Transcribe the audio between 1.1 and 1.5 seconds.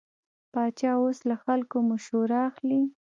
له